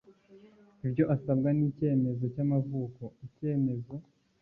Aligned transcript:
Ibyo 0.85 1.03
asabwa 1.15 1.49
ni 1.57 1.63
icyemezo 1.69 2.23
cy'amavuko, 2.33 3.03
Icyemezo 3.27 3.95